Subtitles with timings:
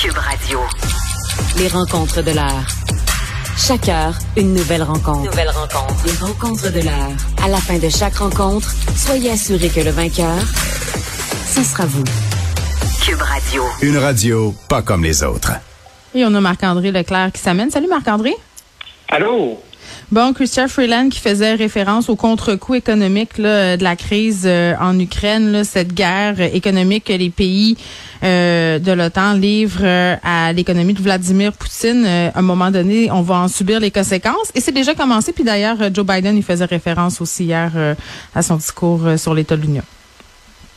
[0.00, 0.60] Cube Radio.
[1.56, 2.66] Les rencontres de l'heure.
[3.56, 5.28] Chaque heure, une nouvelle rencontre.
[5.28, 6.06] Nouvelle rencontre.
[6.06, 7.10] Les rencontres de l'heure.
[7.42, 10.38] À la fin de chaque rencontre, soyez assurés que le vainqueur,
[11.46, 12.04] ce sera vous.
[13.04, 13.64] Cube Radio.
[13.82, 15.52] Une radio pas comme les autres.
[16.14, 17.70] Et on a Marc-André Leclerc qui s'amène.
[17.70, 18.36] Salut Marc-André.
[19.08, 19.58] Allô?
[20.10, 24.98] Bon, Christian Freeland qui faisait référence au contre-coup économique là, de la crise euh, en
[24.98, 27.76] Ukraine, cette guerre économique que les pays
[28.22, 32.06] euh, de l'OTAN livrent euh, à l'économie de Vladimir Poutine.
[32.06, 34.50] à un moment donné, on va en subir les conséquences.
[34.54, 35.34] Et c'est déjà commencé.
[35.34, 37.72] Puis d'ailleurs, Joe Biden, il faisait référence aussi hier
[38.34, 39.82] à son discours sur l'État de l'Union.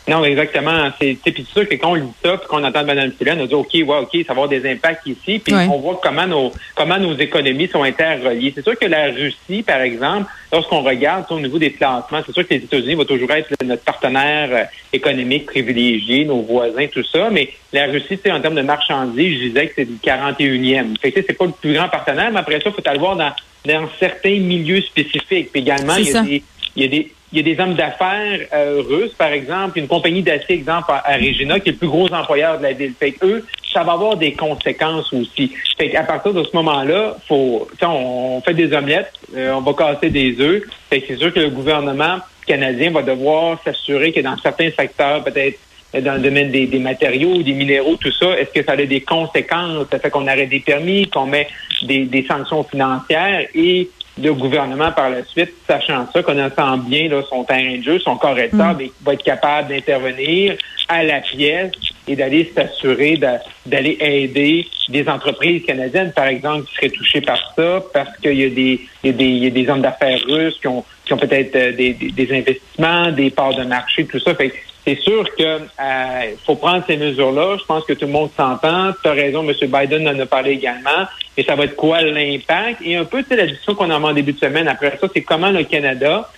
[0.07, 0.89] Non, exactement.
[0.99, 1.17] C'est
[1.53, 3.83] sûr que quand on lit ça, puis qu'on entend Mme Freeland, on dit OK, ouais,
[3.83, 7.67] OK, ça va avoir des impacts ici, puis on voit comment nos comment nos économies
[7.67, 8.51] sont interreliées.
[8.55, 12.47] C'est sûr que la Russie, par exemple, lorsqu'on regarde au niveau des placements, c'est sûr
[12.47, 17.29] que les États-Unis vont toujours être notre partenaire euh, économique privilégié, nos voisins, tout ça,
[17.29, 20.99] mais la Russie, en termes de marchandises, je disais que c'est du 41e.
[20.99, 23.15] Fait que c'est pas le plus grand partenaire, mais après ça, il faut aller voir
[23.15, 23.31] dans,
[23.65, 25.51] dans certains milieux spécifiques.
[25.51, 26.43] Puis également, il y a des
[26.75, 29.87] il y a des il y a des hommes d'affaires euh, russes, par exemple, une
[29.87, 32.93] compagnie d'acier, exemple, à, Regina, qui est le plus gros employeur de la ville.
[32.99, 35.53] Fait que eux, ça va avoir des conséquences aussi.
[35.77, 40.09] Fait qu'à partir de ce moment-là, faut, on, fait des omelettes, euh, on va casser
[40.09, 40.63] des œufs.
[40.89, 45.57] Fait c'est sûr que le gouvernement canadien va devoir s'assurer que dans certains secteurs, peut-être
[45.93, 49.87] dans le domaine des, matériaux, des minéraux, tout ça, est-ce que ça a des conséquences?
[49.91, 51.47] Ça fait qu'on arrête des permis, qu'on met
[51.83, 53.89] des, des sanctions financières et
[54.21, 58.15] le gouvernement par la suite, sachant ça, connaissant bien là, son terrain de jeu, son
[58.17, 58.57] corps mm.
[59.03, 60.55] va être capable d'intervenir
[60.87, 61.71] à la pièce
[62.07, 63.19] et d'aller s'assurer
[63.65, 68.45] d'aller aider des entreprises canadiennes, par exemple, qui seraient touchées par ça, parce qu'il y
[68.45, 70.83] a des, il y a des, il y a des hommes d'affaires russes qui ont,
[71.05, 74.35] qui ont peut-être euh, des, des, investissements, des parts de marché, tout ça.
[74.35, 74.51] Fait
[74.85, 77.57] c'est sûr que euh, faut prendre ces mesures-là.
[77.59, 78.91] Je pense que tout le monde s'entend.
[79.03, 79.53] Tu as raison, M.
[79.61, 81.07] Biden en a parlé également.
[81.37, 82.81] Et ça va être quoi l'impact?
[82.83, 85.07] Et un peu, tu sais, la discussion qu'on a en début de semaine après ça,
[85.13, 86.29] c'est comment le Canada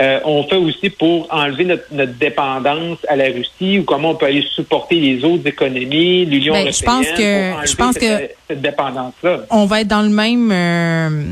[0.00, 4.26] euh, on fait aussi pour enlever notre, dépendance à la Russie ou comment on peut
[4.26, 6.72] aller supporter les autres économies, l'Union européenne.
[6.72, 9.42] Je pense que, je pense que cette dépendance-là.
[9.50, 10.50] On va être dans le même.
[10.50, 11.24] Euh,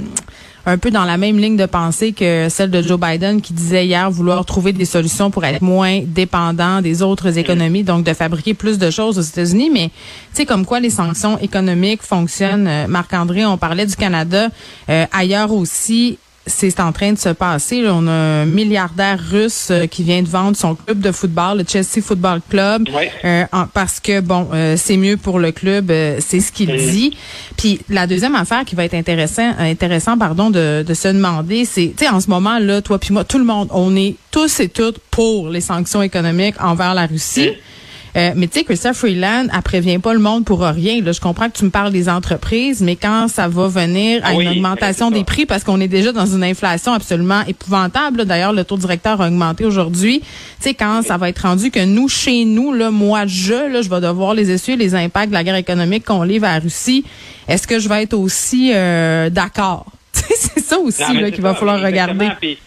[0.66, 3.86] un peu dans la même ligne de pensée que celle de Joe Biden qui disait
[3.86, 8.54] hier vouloir trouver des solutions pour être moins dépendant des autres économies, donc de fabriquer
[8.54, 9.70] plus de choses aux États-Unis.
[9.72, 9.94] Mais tu
[10.34, 12.68] sais comme quoi les sanctions économiques fonctionnent.
[12.68, 14.48] Euh, Marc-André, on parlait du Canada,
[14.88, 17.84] euh, ailleurs aussi c'est en train de se passer.
[17.86, 21.64] On a un milliardaire russe euh, qui vient de vendre son club de football, le
[21.66, 22.88] Chelsea Football Club,
[23.24, 27.16] euh, parce que bon, euh, c'est mieux pour le club, c'est ce qu'il dit.
[27.56, 31.92] Puis la deuxième affaire qui va être intéressant, intéressant pardon, de, de se demander, c'est,
[31.96, 34.60] tu sais, en ce moment là, toi puis moi, tout le monde, on est tous
[34.60, 37.50] et toutes pour les sanctions économiques envers la Russie.
[38.16, 41.00] Euh, mais tu sais, Christophe Freeland, elle prévient pas le monde pour rien.
[41.02, 44.34] Là, je comprends que tu me parles des entreprises, mais quand ça va venir à
[44.34, 48.24] une augmentation des prix, parce qu'on est déjà dans une inflation absolument épouvantable.
[48.24, 50.20] D'ailleurs, le taux directeur a augmenté aujourd'hui.
[50.20, 50.26] Tu
[50.60, 53.88] sais, quand ça va être rendu que nous, chez nous, là, moi, je, là, je
[53.88, 57.04] vais devoir les essuyer les impacts de la guerre économique qu'on livre à la Russie.
[57.48, 59.86] Est-ce que je vais être aussi euh, d'accord?
[60.12, 62.28] c'est ça aussi qu'il va falloir regarder.
[62.40, 62.58] Puis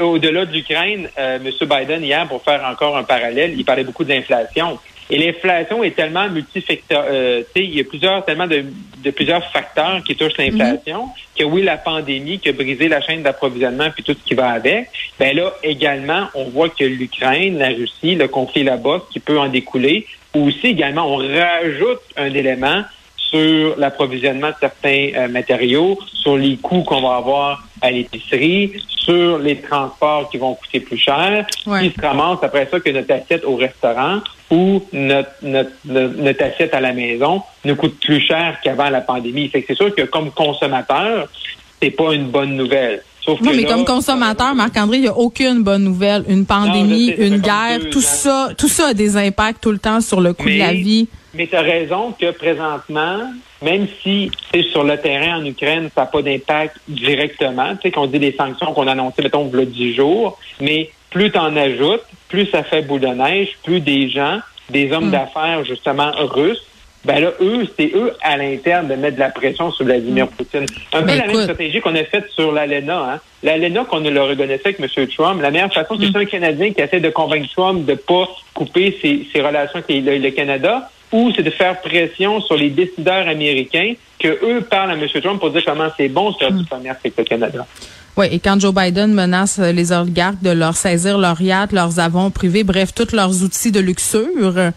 [0.00, 1.68] au-delà de l'Ukraine, euh, M.
[1.68, 4.78] Biden, hier, pour faire encore un parallèle, il parlait beaucoup d'inflation.
[5.10, 7.04] Et l'inflation est tellement multifacteur.
[7.06, 8.64] Euh, il y a plusieurs, tellement de,
[9.02, 11.38] de, plusieurs facteurs qui touchent l'inflation, mm-hmm.
[11.38, 14.50] que oui, la pandémie qui a brisé la chaîne d'approvisionnement puis tout ce qui va
[14.50, 14.88] avec.
[15.18, 19.48] Ben là, également, on voit que l'Ukraine, la Russie, le conflit là-bas, qui peut en
[19.48, 20.06] découler.
[20.34, 22.82] Ou aussi, également, on rajoute un élément
[23.34, 29.38] sur l'approvisionnement de certains euh, matériaux, sur les coûts qu'on va avoir à l'épicerie, sur
[29.38, 33.44] les transports qui vont coûter plus cher, qui se ramasse après ça que notre assiette
[33.44, 38.88] au restaurant ou notre, notre, notre, assiette à la maison nous coûte plus cher qu'avant
[38.88, 39.48] la pandémie.
[39.48, 41.28] Fait que c'est sûr que comme consommateur,
[41.82, 43.02] c'est pas une bonne nouvelle.
[43.26, 46.24] non, mais comme consommateur, Marc-André, il n'y a aucune bonne nouvelle.
[46.28, 50.20] Une pandémie, une guerre, tout ça, tout ça a des impacts tout le temps sur
[50.20, 51.08] le coût de la vie.
[51.34, 53.20] Mais tu as raison que présentement,
[53.62, 54.30] même si
[54.70, 58.32] sur le terrain en Ukraine, ça n'a pas d'impact directement, tu sais, qu'on dit les
[58.32, 62.62] sanctions qu'on a annoncées, mettons, a 10 jours, mais plus tu en ajoutes, plus ça
[62.62, 64.40] fait boule de neige, plus des gens,
[64.70, 65.12] des hommes mm.
[65.12, 66.64] d'affaires, justement, russes,
[67.04, 70.28] ben là, eux, c'est eux à l'interne de mettre de la pression sur Vladimir mm.
[70.30, 70.66] Poutine.
[70.92, 73.14] Un peu la même stratégie qu'on a faite sur l'ALENA.
[73.14, 73.20] Hein.
[73.42, 75.06] L'ALENA qu'on le reconnaissait avec M.
[75.08, 76.16] Trump, la meilleure façon, c'est mm.
[76.16, 80.04] un Canadien qui essaie de convaincre Trump de ne pas couper ses, ses relations avec
[80.04, 84.94] le Canada ou c'est de faire pression sur les décideurs américains que eux parlent à
[84.94, 85.06] M.
[85.22, 87.66] Trump pour dire comment c'est bon faire du commerce avec le Canada.
[88.16, 92.30] Oui, et quand Joe Biden menace les oligarques de leur saisir leurs yachts, leurs avons
[92.30, 94.70] privés, bref, tous leurs outils de luxure,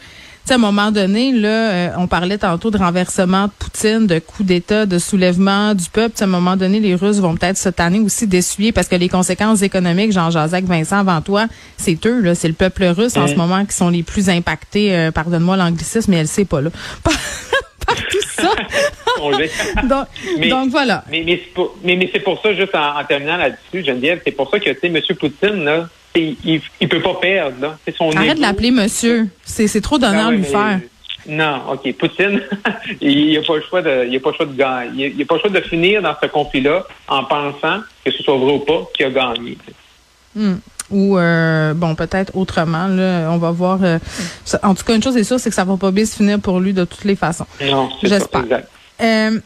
[0.51, 4.44] à un moment donné, là, euh, on parlait tantôt de renversement de Poutine, de coup
[4.44, 6.15] d'État, de soulèvement du peuple.
[6.19, 9.09] à un moment donné, les Russes vont peut-être se tanner aussi d'essuyer parce que les
[9.09, 11.47] conséquences économiques, Jean-Jacques Vincent, avant toi,
[11.77, 14.95] c'est eux, là, c'est le peuple russe en ce moment qui sont les plus impactés.
[14.95, 16.69] Euh, pardonne-moi l'anglicisme, mais elle sait pas là.
[17.03, 18.51] Par, tout ça.
[20.49, 21.05] donc, voilà.
[21.09, 24.69] Mais, mais, mais, c'est pour ça, juste en, terminant là-dessus, Geneviève, c'est pour ça que,
[24.69, 25.01] tu sais, M.
[25.17, 25.88] Poutine, là,
[26.18, 27.62] il, il peut pas perdre.
[27.62, 27.78] Là.
[27.98, 29.28] Son Arrête de l'appeler monsieur.
[29.44, 30.80] C'est trop d'honneur à lui faire.
[31.28, 31.94] Non, OK.
[31.98, 32.42] Poutine,
[33.02, 35.12] il n'a pas le choix de, il a pas le choix de gagner.
[35.14, 38.38] Il n'a pas le choix de finir dans ce conflit-là en pensant que ce soit
[38.38, 39.58] vrai ou pas qu'il a gagné.
[40.36, 40.56] Hmm.
[40.90, 42.88] Ou euh, bon, peut-être autrement.
[42.88, 43.80] Là, on va voir.
[43.84, 44.00] Euh,
[44.64, 46.40] en tout cas, une chose est sûre, c'est que ça va pas bien se finir
[46.40, 47.48] pour lui de toutes les façons.
[47.62, 48.46] Non, j'espère.
[49.02, 49.40] Euh,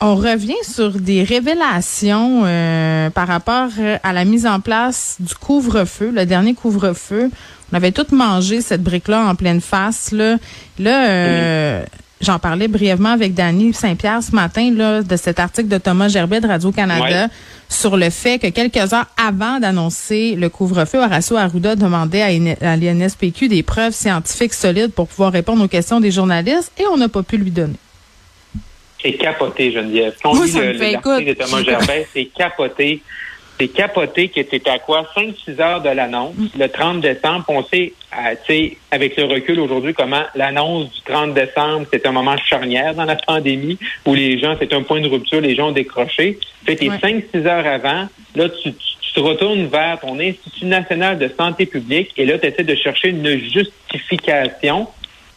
[0.00, 5.34] on revient sur des révélations euh, par rapport euh, à la mise en place du
[5.34, 7.30] couvre-feu, le dernier couvre-feu.
[7.72, 10.12] On avait tout mangé cette brique-là en pleine face.
[10.12, 10.36] Là,
[10.78, 11.84] là euh,
[12.20, 16.40] j'en parlais brièvement avec Dany Saint-Pierre ce matin là, de cet article de Thomas Gerbet
[16.40, 17.28] de Radio-Canada
[17.68, 22.76] sur le fait que quelques heures avant d'annoncer le couvre-feu, Horacio Arruda demandait à, à
[22.76, 27.08] l'INSPQ des preuves scientifiques solides pour pouvoir répondre aux questions des journalistes et on n'a
[27.08, 27.76] pas pu lui donner.
[29.02, 30.14] C'est capoté, Geneviève.
[30.22, 33.02] Quand on lit l'article de Thomas Gerbet, c'est capoté.
[33.58, 35.06] C'est capoté que était à quoi?
[35.16, 36.48] 5-6 heures de l'annonce, mm.
[36.58, 37.44] le 30 décembre.
[37.48, 42.36] On sait, euh, avec le recul aujourd'hui, comment l'annonce du 30 décembre, c'est un moment
[42.36, 45.72] charnière dans la pandémie où les gens, c'est un point de rupture, les gens ont
[45.72, 46.38] décroché.
[46.66, 51.30] Fait que 5-6 heures avant, là, tu, tu, te retournes vers ton Institut national de
[51.38, 54.88] santé publique et là, tu essaies de chercher une justification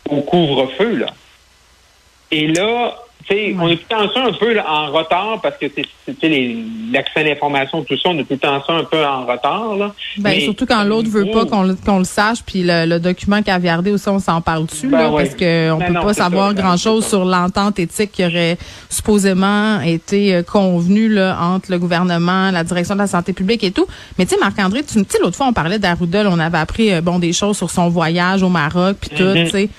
[0.10, 1.14] au couvre-feu, là.
[2.32, 3.00] Et là,
[3.32, 5.66] on est tout le temps ça un peu en retard parce que
[6.92, 9.76] l'accès à l'information, tout ça, on est tout le temps ça un peu en retard.
[9.78, 9.94] Là.
[10.18, 14.20] Ben, surtout quand l'autre veut pas qu'on le, sache, puis le, document caviardé aussi, on
[14.20, 18.26] s'en parle dessus, ben parce qu'on ben peut pas savoir grand-chose sur l'entente éthique qui
[18.26, 18.58] aurait
[18.90, 23.72] supposément été euh, convenue là, entre le gouvernement, la direction de la santé publique et
[23.72, 23.86] tout.
[24.18, 27.02] Mais tu sais, Marc-André, tu sais, l'autre fois, on parlait d'Arruda, on avait appris euh,
[27.02, 29.46] bon des choses sur son voyage au Maroc, puis tout, mm-hmm.
[29.46, 29.70] tu sais.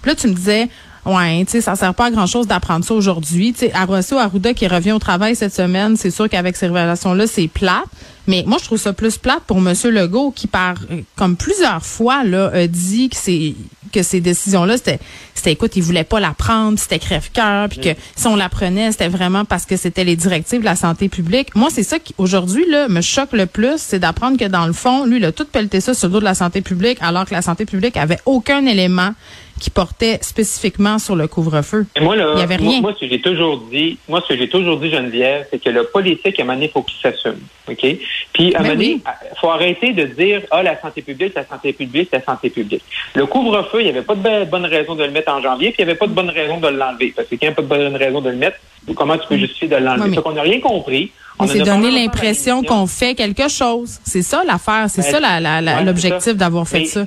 [0.00, 0.68] Puis là, tu me disais,
[1.06, 3.52] Ouais, tu sais, ça sert pas à grand chose d'apprendre ça aujourd'hui.
[3.52, 7.26] Tu sais, Arrosso Arruda qui revient au travail cette semaine, c'est sûr qu'avec ces révélations-là,
[7.26, 7.84] c'est plat.
[8.26, 9.74] Mais moi, je trouve ça plus plate pour M.
[9.84, 10.74] Legault qui, par
[11.16, 13.54] comme plusieurs fois, là, a dit que c'est
[13.92, 15.00] que ces décisions-là, c'était,
[15.34, 18.92] c'était, écoute, il voulait pas la prendre, c'était crève-cœur, puis que si on la prenait,
[18.92, 21.56] c'était vraiment parce que c'était les directives de la santé publique.
[21.56, 24.72] Moi, c'est ça qui, aujourd'hui, là, me choque le plus, c'est d'apprendre que dans le
[24.72, 27.24] fond, lui, il a tout pelleté ça sur le dos de la santé publique, alors
[27.24, 29.12] que la santé publique avait aucun élément
[29.60, 31.86] qui portait spécifiquement sur le couvre-feu.
[32.00, 32.80] Moi, là, il y avait rien.
[32.80, 35.68] Moi, ce que j'ai toujours dit, moi, ce que j'ai toujours dit, Geneviève, c'est que
[35.70, 37.38] le politique, à un moment donné, faut qu'il s'assume.
[37.68, 37.86] OK?
[38.32, 39.00] Puis, à un ben moment donné,
[39.40, 42.82] faut arrêter de dire, ah, la santé publique, la santé publique, la santé publique.
[43.14, 45.82] Le couvre-feu, il n'y avait pas de bonne raison de le mettre en janvier, puis
[45.82, 47.12] il n'y avait pas de bonne raison de l'enlever.
[47.14, 48.56] Parce qu'il n'y a pas de bonne raison de le mettre,
[48.96, 50.16] comment tu peux justifier de l'enlever?
[50.16, 51.12] Oui, qu'on n'a rien compris.
[51.38, 53.98] On, s'est donné l'impression qu'on fait quelque chose.
[54.04, 54.86] C'est ça l'affaire.
[54.88, 57.06] C'est ben, ça l'objectif d'avoir fait ça.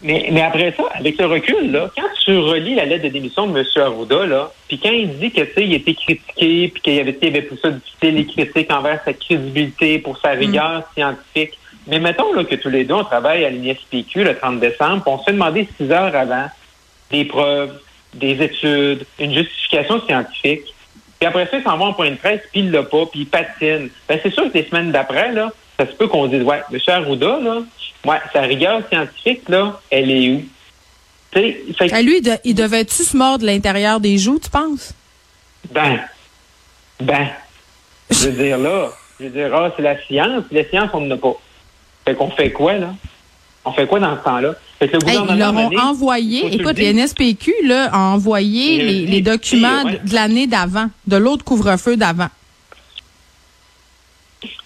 [0.00, 3.46] Mais, mais après ça, avec le recul, là, quand tu relis la lettre de démission
[3.46, 3.64] de M.
[3.76, 7.58] Arruda, là, puis quand il dit que il était critiqué, puis qu'il avait, avait pour
[7.58, 10.84] ça difficile les critiques envers sa crédibilité, pour sa rigueur mm.
[10.94, 11.58] scientifique.
[11.86, 15.12] Mais mettons là, que tous les deux, on travaille à l'INSPQ le 30 décembre, puis
[15.12, 16.46] on se fait demander six heures avant
[17.10, 17.78] des preuves,
[18.14, 20.62] des études, une justification scientifique.
[21.18, 23.20] Puis après ça, il s'en va en point de presse, puis il l'a pas, puis
[23.20, 23.90] il patine.
[24.08, 26.78] Ben, c'est sûr que des semaines d'après, là, ça se peut qu'on dise, ouais, M.
[26.86, 27.62] Arruda, là,
[28.04, 30.42] Ouais, sa rigueur scientifique, là, elle est où?
[31.32, 34.92] Fait, à lui, il devait-tu se mordre l'intérieur des joues, tu penses?
[35.70, 36.00] Ben,
[37.00, 37.28] ben,
[38.10, 41.14] je veux dire là, je veux dire, ah, c'est la science, la science, on n'en
[41.14, 41.34] a pas.
[42.04, 42.94] Fait qu'on fait quoi, là?
[43.64, 44.54] On fait quoi dans ce temps-là?
[44.78, 49.06] Fait que le gouvernement ils leur ont envoyé, écoute, le NSPQ là, a envoyé les,
[49.06, 52.28] les, documents de l'année d'avant, de l'autre couvre-feu d'avant.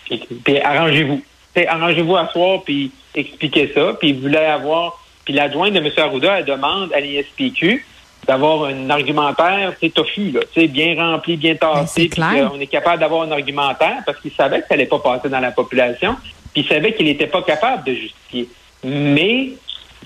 [0.09, 1.23] Puis arrangez-vous.
[1.69, 5.91] Arrangez-vous à soir, puis expliquer ça, puis il voulait avoir, puis l'adjointe de M.
[5.97, 7.83] Arruda, elle demande à l'ISPQ
[8.27, 12.23] d'avoir un argumentaire, c'est tofu, là, bien rempli, bien tassé, puis
[12.53, 15.41] on est capable d'avoir un argumentaire parce qu'il savait que ça n'allait pas passer dans
[15.41, 16.17] la population,
[16.53, 18.49] puis il savait qu'il n'était pas capable de justifier.
[18.85, 19.53] Mais,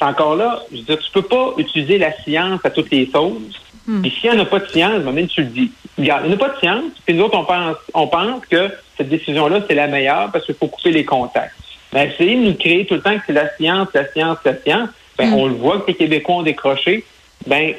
[0.01, 3.61] encore là, je veux dire, tu peux pas utiliser la science à toutes les sauces.
[3.87, 4.03] Hmm.
[4.03, 5.71] Puis s'il n'y en a pas de science, même tu le dis.
[5.99, 8.71] Il n'y en a pas de science, puis nous autres, on pense, on pense que
[8.97, 11.55] cette décision-là, c'est la meilleure parce qu'il faut couper les contacts.
[11.93, 14.57] Mais essayer de nous créer tout le temps que c'est la science, la science, la
[14.63, 15.35] science, ben, mm.
[15.35, 17.05] on le voit que les Québécois ont décroché.
[17.47, 17.75] Ben,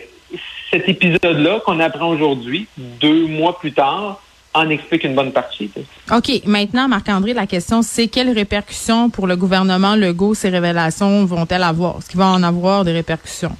[0.69, 4.21] cet épisode-là qu'on apprend aujourd'hui, deux mois plus tard,
[4.53, 5.71] en explique une bonne partie.
[6.11, 6.41] OK.
[6.45, 11.97] Maintenant, Marc-André, la question, c'est quelles répercussions pour le gouvernement Legault ces révélations vont-elles avoir?
[11.97, 13.55] Est-ce qu'il va en avoir des répercussions?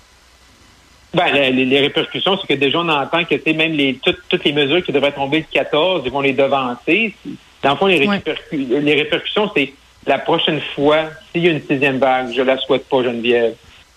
[1.14, 4.00] Ben, les, répercussions, c'est que déjà, on entend que même les,
[4.30, 7.14] toutes, les mesures qui devraient tomber le 14, ils vont les devancer.
[7.62, 8.08] Dans le fond, les,
[8.52, 9.74] les répercussions, c'est
[10.08, 13.56] la prochaine fois, s'il y a une sixième vague, je la souhaite pas, Geneviève,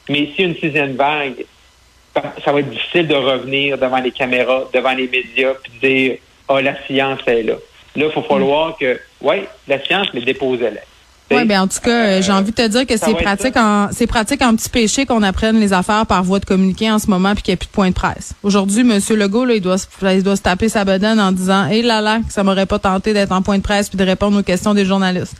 [0.08, 1.44] mais s'il y a une sixième vague,
[2.44, 6.18] ça va être difficile de revenir devant les caméras, devant les médias, puis de dire,
[6.48, 7.54] ah, oh, la science est là.
[7.96, 10.80] Là, il faut falloir que, oui, la science, mais déposez-la.
[11.30, 13.88] Oui, ben en tout cas, euh, j'ai envie de te dire que c'est pratique en
[13.92, 17.08] c'est pratique en petit péché qu'on apprenne les affaires par voie de communiqué en ce
[17.08, 18.34] moment puis qu'il n'y a plus de point de presse.
[18.42, 19.00] Aujourd'hui, M.
[19.16, 22.18] Legault, là, il doit il doit se taper sa bedaine en disant Hé là là,
[22.28, 24.84] ça m'aurait pas tenté d'être en point de presse puis de répondre aux questions des
[24.84, 25.36] journalistes.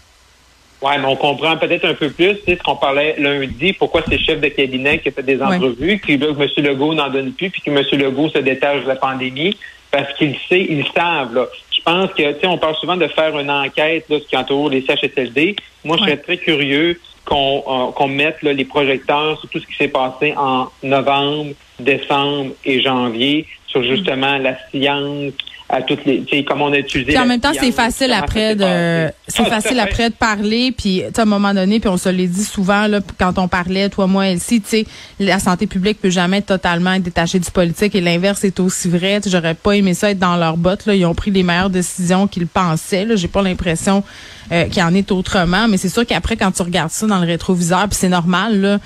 [0.84, 4.40] Oui, mais on comprend peut-être un peu plus ce qu'on parlait lundi, pourquoi c'est chef
[4.40, 6.50] de cabinet qui a fait des entrevues, qui veut que M.
[6.58, 7.82] Legault n'en donne plus, puis que M.
[7.98, 9.56] Legault se détache de la pandémie,
[9.90, 11.34] parce qu'il sait, ils savent.
[11.34, 11.46] Là.
[11.86, 14.36] Je pense que, tu sais, on parle souvent de faire une enquête là, ce qui
[14.36, 15.56] entoure les CHSLD.
[15.84, 19.66] Moi, je serais très curieux qu'on euh, qu'on mette là, les projecteurs sur tout ce
[19.66, 25.32] qui s'est passé en novembre, décembre et janvier sur justement la science,
[25.68, 27.18] à toutes les, tu sais, comment on a utilisé.
[27.18, 31.24] en même temps, c'est facile après de, c'est facile après de parler, puis à un
[31.24, 34.60] moment donné, puis on se l'est dit souvent là, quand on parlait, toi, moi, Elsie,
[34.60, 34.86] tu sais,
[35.18, 39.20] la santé publique peut jamais totalement être détachée du politique, et l'inverse est aussi vrai.
[39.26, 40.86] J'aurais pas aimé ça être dans leurs bottes.
[40.86, 43.06] Là, ils ont pris les meilleures décisions qu'ils pensaient.
[43.06, 44.04] Là, j'ai pas l'impression
[44.52, 47.26] euh, qu'il en est autrement, mais c'est sûr qu'après, quand tu regardes ça dans le
[47.26, 48.78] rétroviseur, puis c'est normal là.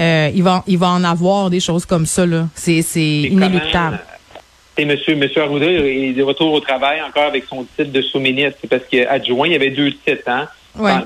[0.00, 2.46] Euh, il va il va en avoir des choses comme ça là.
[2.54, 3.98] C'est c'est inéluctable.
[4.78, 8.60] Et monsieur, monsieur Arruda est de retour au travail encore avec son titre de sous-ministre
[8.70, 10.46] parce qu'adjoint, il y avait deux titres, hein?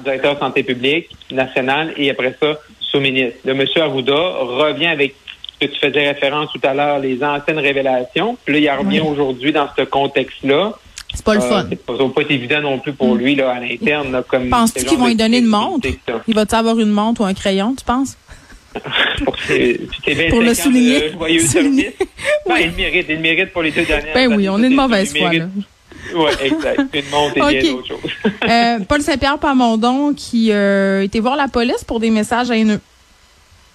[0.05, 3.39] Directeur de santé publique national et après ça, sous-ministre.
[3.47, 5.15] Le monsieur Arruda revient avec
[5.55, 8.37] ce que tu faisais référence tout à l'heure, les anciennes révélations.
[8.45, 10.75] Puis là, il revient aujourd'hui dans ce contexte-là.
[11.15, 11.65] C'est pas le fun.
[11.71, 13.19] Euh, ça va pas être évident non plus pour mm.
[13.19, 14.23] lui là, à l'interne.
[14.51, 15.89] Penses-tu qu'ils vont lui donner une montre?
[16.29, 18.19] Il va-tu avoir une montre ou un crayon, tu penses?
[19.25, 19.37] pour,
[20.31, 21.13] pour le souligner.
[21.41, 21.95] souligner.
[22.47, 22.61] oui.
[22.65, 25.31] il, mérite, il mérite pour les deux dernières Ben oui, on est de mauvaise foi.
[26.15, 26.81] Oui, exact.
[26.95, 28.11] Une montre et bien d'autres choses.
[28.49, 32.81] euh, Paul Saint-Pierre Pamondon qui euh, était voir la police pour des messages haineux.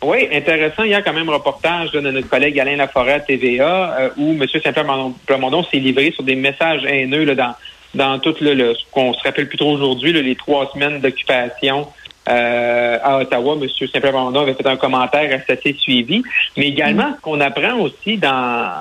[0.04, 0.84] Oui, intéressant.
[0.84, 4.10] Il y a quand même un reportage de notre collègue Alain Laforêt à TVA euh,
[4.18, 4.46] où M.
[4.48, 4.86] Saint-Pierre
[5.26, 7.56] Plamondon s'est livré sur des messages haineux là, dans,
[7.96, 11.88] dans tout le, ce qu'on se rappelle plus trop aujourd'hui, les trois semaines d'occupation
[12.28, 13.68] euh, à Ottawa, M.
[13.70, 16.24] Saint-Pierre avait fait un commentaire assez suivi.
[16.58, 18.72] Mais également, ce qu'on apprend aussi dans,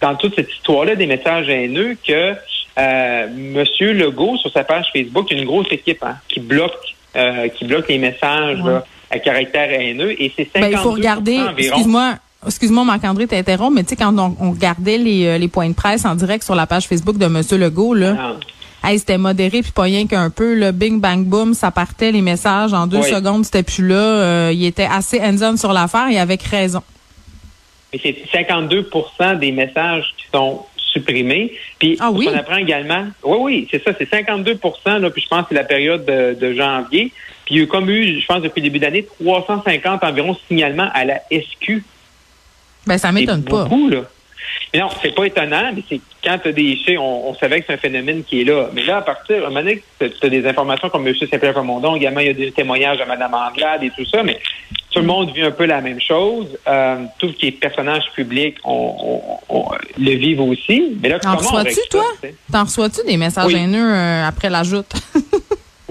[0.00, 2.34] dans toute cette histoire-là des messages haineux, que
[2.78, 3.64] euh, M.
[3.80, 6.72] Legault, sur sa page Facebook, il y a une grosse équipe hein, qui bloque
[7.16, 8.62] euh, qui bloque les messages
[9.10, 10.12] à caractère haineux.
[10.22, 12.14] Et c'est 50 ben, Il faut regarder, excuse-moi,
[12.46, 16.06] Excuse-moi, Marc-André, t'interromps, mais tu sais, quand on, regardait les, euh, les, points de presse
[16.06, 17.42] en direct sur la page Facebook de M.
[17.60, 18.36] Legault, là,
[18.96, 20.54] c'était modéré, puis pas rien qu'un peu.
[20.54, 22.72] Le bing, bang, boom, ça partait, les messages.
[22.72, 23.94] En deux secondes, c'était plus là.
[23.94, 26.82] Euh, il était assez hands-on sur l'affaire et avec raison.
[27.92, 31.52] C'est 52% des messages qui sont supprimés.
[31.78, 35.42] Puis ah on apprend également, oui, oui, c'est ça, c'est 52 là, puis je pense
[35.42, 37.12] que c'est la période de, janvier.
[37.44, 40.36] Puis il y a eu comme eu, je pense, depuis le début d'année, 350 environ
[40.48, 41.82] signalements à la SQ.
[42.86, 43.64] Ben, ça m'étonne pas.
[43.64, 44.02] Beaucoup, là.
[44.72, 47.74] Mais non, c'est pas étonnant, mais c'est quand tu as des on, savait que c'est
[47.74, 48.68] un phénomène qui est là.
[48.72, 51.14] Mais là, à partir, un moment donné, tu as, des informations comme M.
[51.14, 51.58] Saint-Pierre
[51.96, 54.38] également, il y a des témoignages de Mme Anglade et tout ça, mais
[54.90, 56.46] tout le monde vit un peu la même chose.
[56.66, 59.20] Euh, tout ce qui est personnage public, on,
[59.98, 60.96] le vit aussi.
[61.00, 62.04] Mais là, T'en reçois-tu, toi?
[62.52, 64.92] T'en reçois-tu des messages haineux euh, après la joute?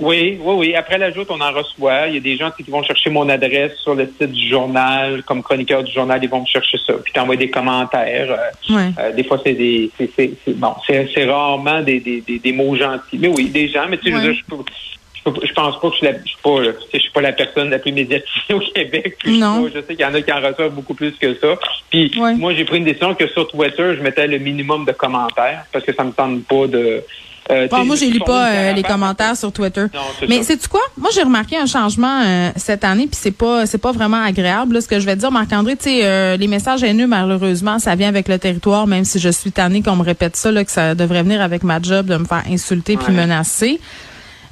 [0.02, 0.76] Oui, oui, oui.
[0.76, 2.08] Après l'ajout, on en reçoit.
[2.08, 5.24] Il y a des gens qui vont chercher mon adresse sur le site du journal,
[5.24, 6.94] comme chroniqueur du journal, ils vont me chercher ça.
[7.04, 8.32] Puis t'envoies des commentaires.
[8.72, 13.18] Euh, euh, des fois, c'est des, c'est, bon, c'est, rarement des, des, des, mots gentils.
[13.18, 13.88] Mais oui, des gens.
[13.90, 16.64] Mais tu sais, je, je, je, pense pas que je suis, la, je suis pas,
[16.94, 19.18] je suis pas la personne la plus médiatisée au Québec.
[19.26, 19.68] non.
[19.68, 21.56] Je, sais qu'il y en a qui en reçoivent beaucoup plus que ça.
[21.90, 25.66] Puis moi, j'ai pris une décision que sur Twitter, je mettais le minimum de commentaires
[25.74, 27.04] parce que ça me tente pas de
[27.52, 29.86] euh, bon, moi, j'ai lu pas euh, les commentaires sur Twitter.
[30.28, 30.82] Mais c'est quoi?
[30.98, 34.82] Moi, j'ai remarqué un changement euh, cette année, puis c'est pas c'est pas vraiment agréable.
[34.82, 38.28] ce que je vais dire, Marc-André, tu sais, les messages haineux, malheureusement, ça vient avec
[38.28, 38.86] le territoire.
[38.88, 41.64] Même si je suis tannée qu'on me répète ça, là, que ça devrait venir avec
[41.64, 43.80] ma job de me faire insulter puis menacer.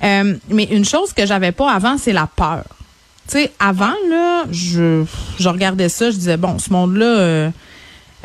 [0.01, 2.63] mais une chose que j'avais pas avant, c'est la peur.
[3.29, 5.03] Tu sais, avant là, je
[5.37, 7.51] je regardais ça, je disais bon, ce monde-là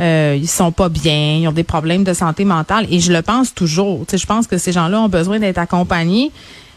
[0.01, 3.23] euh, ils sont pas bien, ils ont des problèmes de santé mentale et je le
[3.23, 4.01] pense toujours.
[4.07, 6.31] Tu sais, je pense que ces gens-là ont besoin d'être accompagnés.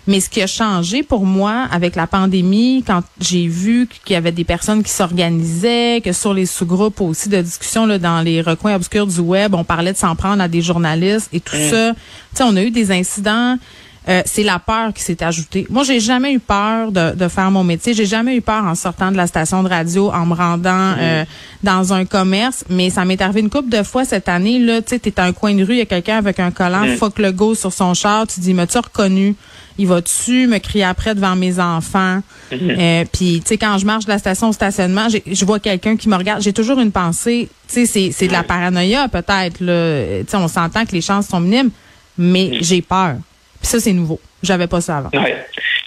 [0.07, 4.17] Mais ce qui a changé pour moi avec la pandémie, quand j'ai vu qu'il y
[4.17, 8.41] avait des personnes qui s'organisaient, que sur les sous-groupes aussi de discussion là, dans les
[8.41, 11.93] recoins obscurs du web, on parlait de s'en prendre à des journalistes et tout ça.
[11.93, 11.97] Tu
[12.35, 13.57] sais, on a eu des incidents
[14.07, 15.65] euh, c'est la peur qui s'est ajoutée.
[15.69, 17.95] Moi, j'ai jamais eu peur de, de, faire mon métier.
[17.95, 20.97] J'ai jamais eu peur en sortant de la station de radio, en me rendant mhm.
[20.99, 21.25] euh,
[21.63, 22.63] dans un commerce.
[22.69, 24.59] Mais ça m'est arrivé une couple de fois cette année.
[24.59, 26.51] Là, tu sais, t'es à un coin de rue, il y a quelqu'un avec un
[26.51, 26.97] collant, mhm.
[26.97, 28.27] fuck le go sur son char.
[28.27, 29.35] Tu dis, m'as-tu reconnu?
[29.77, 32.21] Il va dessus me crier après devant mes enfants?
[32.51, 32.59] Mhm.
[32.61, 35.97] Euh, puis, tu sais, quand je marche de la station au stationnement, je vois quelqu'un
[35.97, 36.43] qui me regarde.
[36.43, 37.49] J'ai toujours une pensée.
[37.67, 39.57] Tu sais, c'est de la paranoïa peut-être.
[39.57, 41.71] Tu sais, on s'entend que les chances sont minimes,
[42.19, 43.15] mais j'ai peur
[43.61, 44.19] ça, c'est nouveau.
[44.43, 45.09] J'avais pas ça avant.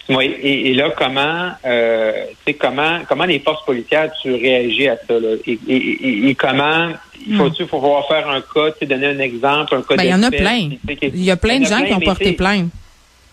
[0.08, 0.36] Oui.
[0.42, 2.24] Et, là, comment, euh,
[2.58, 5.36] comment, comment les forces policières tu réagis à ça là?
[5.46, 6.88] Et, comment
[7.26, 9.96] il faut tu faut pouvoir faire un cas, tu donner un exemple, un cas.
[9.96, 10.70] Ben, il y en a plein.
[11.02, 12.70] Il y a plein de gens qui ont porté plainte.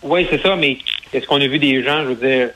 [0.02, 0.54] Oui, c'est ça.
[0.56, 0.76] Mais
[1.12, 2.50] est-ce qu'on a vu des gens, je veux dire,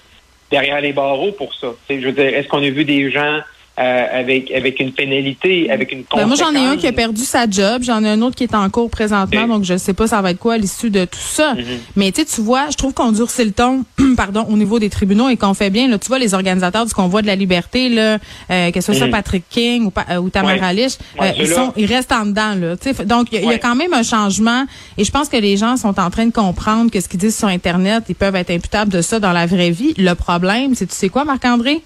[0.51, 1.69] derrière les barreaux pour ça?
[1.89, 3.41] Je veux dire, est-ce qu'on a vu des gens
[3.81, 7.23] euh, avec avec une pénalité, avec une ben, moi, j'en ai un qui a perdu
[7.23, 10.07] sa job, j'en ai un autre qui est en cours présentement, donc je sais pas
[10.07, 11.55] ça va être quoi à l'issue de tout ça.
[11.55, 11.65] Mm-hmm.
[11.97, 13.85] Mais tu tu vois, je trouve qu'on durcit le ton,
[14.17, 15.89] pardon, au niveau des tribunaux et qu'on fait bien.
[15.89, 18.19] Là, tu vois, les organisateurs du convoi de la liberté, là,
[18.51, 19.11] euh, que ce soit mm-hmm.
[19.11, 20.99] Patrick King ou, euh, ou Tamara Lich,
[21.39, 22.55] ils sont, ils restent en dedans.
[22.55, 24.67] Là, donc, il y, a quand même un changement
[24.99, 27.37] et je pense que les gens sont en train de comprendre que ce qu'ils disent
[27.37, 29.95] sur Internet, ils peuvent être imputables de ça dans la vraie vie.
[29.97, 31.83] Le problème, c'est tu sais quoi, Marc-André?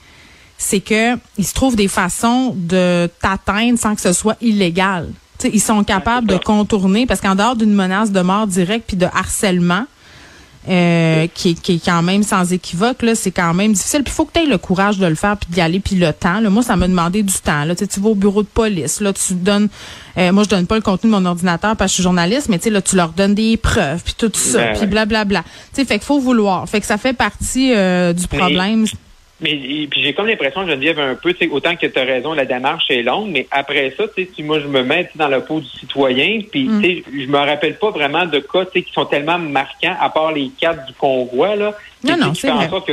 [0.58, 5.08] C'est que il se trouve des façons de t'atteindre sans que ce soit illégal.
[5.44, 9.06] ils sont capables de contourner parce qu'en dehors d'une menace de mort directe puis de
[9.06, 9.86] harcèlement,
[10.66, 14.02] euh, qui, est quand même sans équivoque, là, c'est quand même difficile.
[14.02, 15.94] Puis il faut que tu aies le courage de le faire puis d'y aller puis
[15.94, 16.40] le temps.
[16.40, 16.48] Là.
[16.48, 17.64] Moi, ça m'a demandé du temps.
[17.64, 17.74] Là.
[17.74, 19.68] Tu, tu vas au bureau de police, là, tu donnes
[20.16, 22.48] euh, moi je donne pas le contenu de mon ordinateur parce que je suis journaliste,
[22.48, 25.42] mais tu sais, là, tu leur donnes des preuves puis tout ça, ben puis blablabla.
[25.42, 26.68] Tu sais, fait qu'il faut vouloir.
[26.68, 28.82] Fait que ça fait partie euh, du problème.
[28.82, 28.90] Mais
[29.42, 33.02] puis j'ai comme l'impression, Geneviève, un peu, autant que tu as raison, la démarche est
[33.02, 36.68] longue, mais après ça, si moi je me mets dans la peau du citoyen, puis
[36.68, 36.82] mm.
[37.12, 40.86] je me rappelle pas vraiment de cas qui sont tellement marquants, à part les quatre
[40.86, 41.74] du convoi, là.
[42.04, 42.68] Non, non, c'est vrai.
[42.68, 42.92] que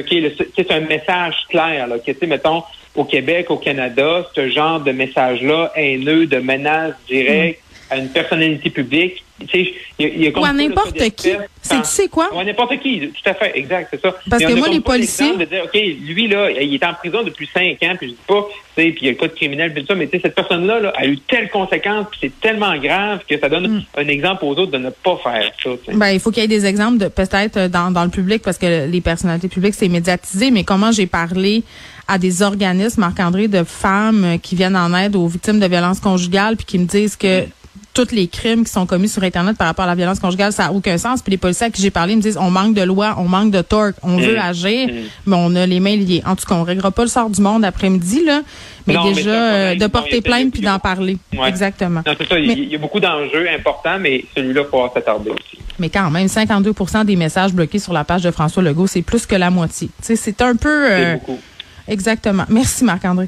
[0.55, 2.63] c'est un message clair, là, que, mettons,
[2.95, 7.60] au Québec, au Canada, ce genre de message-là, haineux, de menace directe.
[7.91, 9.21] À une personnalité publique,
[9.53, 11.29] il y a, Ou à n'importe qui.
[11.61, 12.33] C'est, tu sais quoi?
[12.33, 14.15] Ou à n'importe qui, tout à fait, exact, c'est ça.
[14.29, 15.35] Parce que moi, les policiers.
[15.35, 18.17] De dire, OK, lui, là, il est en prison depuis cinq ans, puis je dis
[18.27, 20.17] pas, tu sais, puis il y a le code criminel, puis tout ça, mais tu
[20.17, 23.67] sais, cette personne-là, là, a eu telle conséquence, puis c'est tellement grave que ça donne
[23.67, 23.83] hmm.
[23.97, 25.69] un exemple aux autres de ne pas faire ça.
[25.93, 28.41] Ben, il faut qu'il y ait des exemples, de, peut-être, euh, dans, dans le public,
[28.43, 31.63] parce que les personnalités publiques, c'est médiatisé, mais comment j'ai parlé
[32.07, 36.57] à des organismes, Marc-André, de femmes qui viennent en aide aux victimes de violences conjugales,
[36.57, 37.45] puis qui me disent que
[37.93, 40.65] tous les crimes qui sont commis sur Internet par rapport à la violence conjugale, ça
[40.65, 41.21] n'a aucun sens.
[41.21, 43.51] Puis les policiers à qui j'ai parlé me disent, on manque de loi, on manque
[43.51, 44.39] de torque, on veut mm.
[44.39, 44.91] agir, mm.
[45.25, 46.23] mais on a les mains liées.
[46.25, 48.41] En tout cas, on ne réglera pas le sort du monde après-midi, là,
[48.87, 51.17] mais déjà, euh, de porter plainte puis d'en parler.
[51.45, 52.01] Exactement.
[52.05, 52.39] c'est ça.
[52.39, 55.59] il y a beaucoup d'enjeux importants, mais celui-là, il s'attarder aussi.
[55.79, 59.25] Mais quand même, 52% des messages bloqués sur la page de François Legault, c'est plus
[59.25, 59.89] que la moitié.
[60.01, 60.91] c'est un peu...
[60.91, 61.39] Euh, beaucoup.
[61.87, 62.45] Exactement.
[62.49, 63.27] Merci, Marc-André.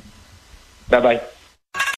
[0.90, 1.20] Bye bye.